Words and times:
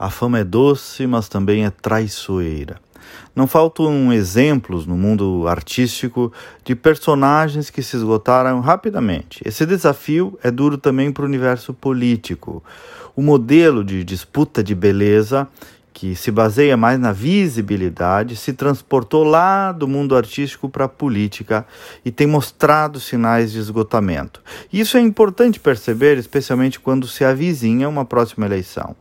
A 0.00 0.08
fama 0.08 0.38
é 0.38 0.44
doce, 0.44 1.06
mas 1.06 1.28
também 1.28 1.66
é 1.66 1.68
traiçoeira. 1.68 2.80
Não 3.36 3.46
faltam 3.46 4.10
exemplos 4.10 4.86
no 4.86 4.96
mundo 4.96 5.46
artístico 5.46 6.32
de 6.64 6.74
personagens 6.74 7.68
que 7.68 7.82
se 7.82 7.96
esgotaram 7.96 8.60
rapidamente. 8.60 9.42
Esse 9.44 9.66
desafio 9.66 10.38
é 10.42 10.50
duro 10.50 10.78
também 10.78 11.12
para 11.12 11.22
o 11.22 11.26
universo 11.26 11.74
político. 11.74 12.64
O 13.14 13.20
modelo 13.20 13.84
de 13.84 14.02
disputa 14.02 14.64
de 14.64 14.74
beleza 14.74 15.46
que 15.92 16.14
se 16.14 16.30
baseia 16.30 16.76
mais 16.76 16.98
na 16.98 17.12
visibilidade, 17.12 18.36
se 18.36 18.52
transportou 18.52 19.24
lá 19.24 19.72
do 19.72 19.88
mundo 19.88 20.16
artístico 20.16 20.68
para 20.68 20.84
a 20.84 20.88
política 20.88 21.66
e 22.04 22.10
tem 22.10 22.26
mostrado 22.26 23.00
sinais 23.00 23.52
de 23.52 23.58
esgotamento. 23.58 24.40
Isso 24.72 24.96
é 24.96 25.00
importante 25.00 25.58
perceber, 25.58 26.16
especialmente 26.18 26.78
quando 26.78 27.06
se 27.06 27.24
avizinha 27.24 27.88
uma 27.88 28.04
próxima 28.04 28.46
eleição. 28.46 28.94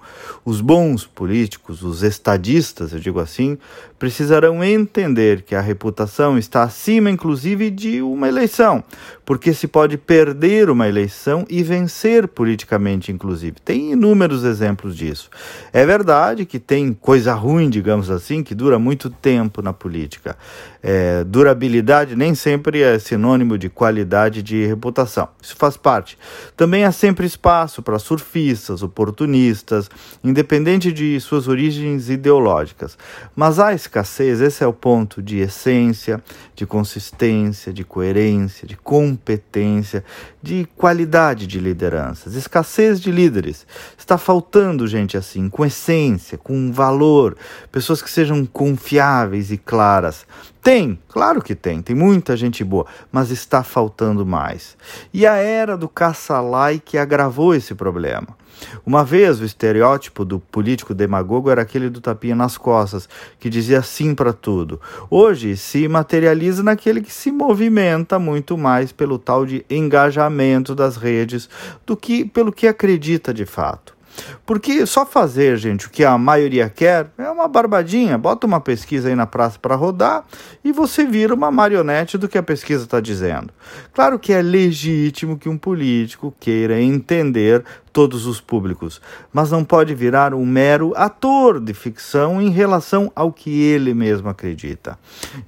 Os 0.44 0.62
bons 0.62 1.06
políticos, 1.06 1.84
os 1.84 2.04
estadistas, 2.04 2.94
eu 2.94 3.00
digo 3.00 3.20
assim, 3.20 3.58
precisarão 3.98 4.64
entender 4.64 5.42
que 5.42 5.54
a 5.54 5.62
reputação 5.62 6.38
está 6.38 6.64
acima, 6.64 7.12
inclusive, 7.12 7.70
de 7.70 8.02
uma 8.02 8.30
eleição, 8.30 8.84
porque 9.26 9.54
se 9.54 9.68
pode 9.68 9.98
perder 9.98 10.70
uma 10.70 10.88
eleição 10.88 11.46
e 11.50 11.62
vencer 11.62 12.28
politicamente, 12.28 13.12
inclusive. 13.12 13.58
Tem 13.64 13.92
inúmeros 13.92 14.44
exemplos 14.44 14.96
disso. 14.96 15.30
É 15.74 15.86
verdade 15.86 16.46
que 16.46 16.60
tem 16.60 16.79
coisa 16.94 17.34
ruim, 17.34 17.70
digamos 17.70 18.10
assim, 18.10 18.44
que 18.44 18.56
dura 18.56 18.80
muito 18.80 19.10
tempo 19.10 19.62
na 19.62 19.74
política. 19.74 20.38
É, 20.82 21.26
durabilidade 21.26 22.16
nem 22.16 22.34
sempre 22.34 22.82
é 22.82 22.98
sinônimo 22.98 23.58
de 23.58 23.70
qualidade 23.70 24.42
de 24.42 24.66
reputação. 24.66 25.28
Isso 25.42 25.56
faz 25.58 25.76
parte. 25.76 26.18
Também 26.56 26.86
há 26.86 26.92
sempre 26.92 27.26
espaço 27.26 27.82
para 27.82 28.00
surfistas, 28.00 28.82
oportunistas, 28.82 29.90
independente 30.24 30.92
de 30.94 31.20
suas 31.20 31.48
origens 31.48 32.10
ideológicas. 32.10 32.98
Mas 33.36 33.60
há 33.60 33.74
escassez, 33.74 34.40
esse 34.40 34.64
é 34.64 34.68
o 34.68 34.74
ponto 34.74 35.22
de 35.22 35.40
essência, 35.40 36.24
de 36.56 36.66
consistência, 36.66 37.74
de 37.74 37.84
coerência, 37.84 38.68
de 38.68 38.78
competência, 38.78 40.04
de 40.42 40.68
qualidade 40.76 41.46
de 41.46 41.60
lideranças. 41.60 42.36
Escassez 42.36 43.02
de 43.02 43.12
líderes. 43.12 43.68
Está 43.98 44.18
faltando 44.18 44.88
gente 44.88 45.18
assim, 45.18 45.50
com 45.50 45.66
essência, 45.66 46.38
valor, 46.72 47.36
pessoas 47.72 48.02
que 48.02 48.10
sejam 48.10 48.46
confiáveis 48.46 49.52
e 49.52 49.58
claras. 49.58 50.26
Tem, 50.62 51.00
claro 51.08 51.42
que 51.42 51.56
tem, 51.56 51.82
tem 51.82 51.96
muita 51.96 52.36
gente 52.36 52.64
boa, 52.64 52.86
mas 53.12 53.32
está 53.32 53.64
faltando 53.64 54.26
mais. 54.26 54.76
E 55.14 55.26
a 55.26 55.36
era 55.36 55.78
do 55.78 55.88
caça-like 55.88 56.98
agravou 56.98 57.56
esse 57.56 57.74
problema. 57.74 58.38
Uma 58.86 59.04
vez 59.04 59.40
o 59.40 59.46
estereótipo 59.46 60.26
do 60.26 60.40
político 60.40 60.94
demagogo 60.94 61.50
era 61.50 61.62
aquele 61.62 61.90
do 61.90 62.02
tapinha 62.02 62.36
nas 62.36 62.58
costas, 62.58 63.08
que 63.40 63.50
dizia 63.50 63.82
sim 63.82 64.14
para 64.14 64.34
tudo. 64.34 64.82
Hoje 65.10 65.56
se 65.56 65.88
materializa 65.88 66.62
naquele 66.62 67.02
que 67.02 67.12
se 67.12 67.32
movimenta 67.32 68.20
muito 68.20 68.58
mais 68.58 68.92
pelo 68.92 69.18
tal 69.18 69.46
de 69.46 69.66
engajamento 69.70 70.76
das 70.76 70.98
redes 70.98 71.50
do 71.86 71.96
que 71.96 72.26
pelo 72.26 72.52
que 72.52 72.68
acredita 72.68 73.34
de 73.34 73.46
fato. 73.46 73.99
Porque 74.46 74.86
só 74.86 75.06
fazer, 75.06 75.58
gente, 75.58 75.88
o 75.88 75.90
que 75.90 76.04
a 76.04 76.18
maioria 76.18 76.70
quer 76.70 77.08
é 77.18 77.30
uma 77.30 77.48
barbadinha. 77.48 78.18
Bota 78.18 78.48
uma 78.48 78.60
pesquisa 78.60 79.10
aí 79.10 79.16
na 79.16 79.26
praça 79.26 79.58
para 79.60 79.76
rodar 79.76 80.26
e 80.64 80.72
você 80.72 81.06
vira 81.06 81.34
uma 81.34 81.52
marionete 81.52 82.18
do 82.18 82.28
que 82.28 82.38
a 82.38 82.44
pesquisa 82.44 82.84
está 82.84 83.00
dizendo. 83.00 83.54
Claro 83.94 84.18
que 84.20 84.34
é 84.34 84.42
legítimo 84.42 85.38
que 85.38 85.50
um 85.50 85.58
político 85.58 86.34
queira 86.40 86.82
entender 86.82 87.64
todos 88.00 88.26
os 88.26 88.40
públicos, 88.40 89.02
mas 89.34 89.52
não 89.52 89.62
pode 89.62 89.94
virar 89.94 90.34
um 90.34 90.46
mero 90.46 90.94
ator 90.96 91.60
de 91.60 91.74
ficção 91.74 92.42
em 92.42 92.50
relação 92.50 93.12
ao 93.14 93.30
que 93.30 93.62
ele 93.62 93.94
mesmo 93.94 94.30
acredita. 94.30 94.98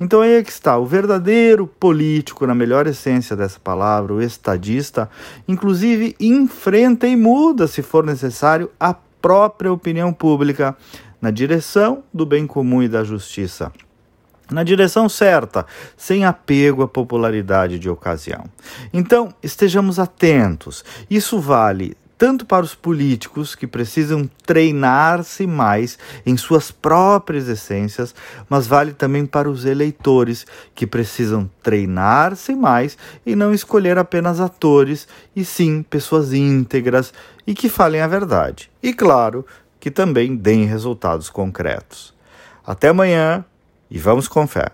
Então 0.01 0.19
aí 0.19 0.33
é 0.33 0.43
que 0.43 0.51
está, 0.51 0.77
o 0.77 0.85
verdadeiro 0.85 1.65
político, 1.65 2.45
na 2.45 2.53
melhor 2.53 2.87
essência 2.87 3.37
dessa 3.37 3.57
palavra, 3.57 4.13
o 4.13 4.21
estadista, 4.21 5.09
inclusive 5.47 6.13
enfrenta 6.19 7.07
e 7.07 7.15
muda, 7.15 7.67
se 7.67 7.81
for 7.81 8.05
necessário, 8.05 8.69
a 8.77 8.93
própria 8.93 9.71
opinião 9.71 10.11
pública 10.11 10.75
na 11.21 11.31
direção 11.31 12.03
do 12.13 12.25
bem 12.25 12.45
comum 12.45 12.83
e 12.83 12.89
da 12.89 13.01
justiça 13.01 13.71
na 14.51 14.63
direção 14.63 15.07
certa, 15.07 15.65
sem 15.95 16.25
apego 16.25 16.83
à 16.83 16.87
popularidade 16.89 17.79
de 17.79 17.89
ocasião. 17.89 18.43
Então, 18.91 19.33
estejamos 19.41 19.97
atentos. 19.97 20.83
Isso 21.09 21.39
vale 21.39 21.95
tanto 22.21 22.45
para 22.45 22.63
os 22.63 22.75
políticos 22.75 23.55
que 23.55 23.65
precisam 23.65 24.29
treinar-se 24.45 25.47
mais 25.47 25.97
em 26.23 26.37
suas 26.37 26.69
próprias 26.69 27.49
essências, 27.49 28.13
mas 28.47 28.67
vale 28.67 28.93
também 28.93 29.25
para 29.25 29.49
os 29.49 29.65
eleitores 29.65 30.45
que 30.75 30.85
precisam 30.85 31.49
treinar-se 31.63 32.53
mais 32.53 32.95
e 33.25 33.35
não 33.35 33.51
escolher 33.51 33.97
apenas 33.97 34.39
atores, 34.39 35.07
e 35.35 35.43
sim 35.43 35.81
pessoas 35.81 36.31
íntegras 36.31 37.11
e 37.47 37.55
que 37.55 37.67
falem 37.67 38.01
a 38.01 38.07
verdade. 38.07 38.69
E 38.83 38.93
claro, 38.93 39.43
que 39.79 39.89
também 39.89 40.35
deem 40.35 40.65
resultados 40.65 41.27
concretos. 41.27 42.13
Até 42.63 42.89
amanhã 42.89 43.43
e 43.89 43.97
vamos 43.97 44.27
com 44.27 44.45
fé. 44.45 44.69